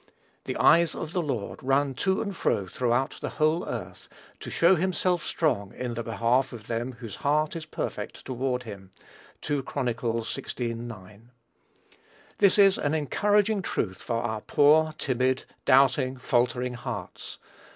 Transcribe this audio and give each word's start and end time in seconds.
"The 0.45 0.57
eyes 0.57 0.95
of 0.95 1.13
the 1.13 1.21
Lord 1.21 1.61
run 1.61 1.93
to 1.93 2.23
and 2.23 2.35
fro 2.35 2.65
throughout 2.65 3.19
the 3.21 3.29
whole 3.37 3.69
earth, 3.69 4.09
to 4.39 4.49
show 4.49 4.73
himself 4.73 5.23
strong 5.23 5.75
in 5.75 5.93
the 5.93 6.01
behalf 6.01 6.51
of 6.51 6.65
them 6.65 6.93
whose 6.93 7.17
heart 7.17 7.55
is 7.55 7.67
perfect 7.67 8.25
toward 8.25 8.63
him." 8.63 8.89
(2 9.41 9.61
Chron. 9.61 9.85
xvi. 9.85 10.75
9.) 10.75 11.29
This 12.39 12.57
is 12.57 12.79
an 12.79 12.95
encouraging 12.95 13.61
truth 13.61 14.01
for 14.01 14.23
our 14.23 14.41
poor, 14.41 14.95
timid, 14.97 15.45
doubting, 15.65 16.17
faltering 16.17 16.73
hearts. 16.73 17.37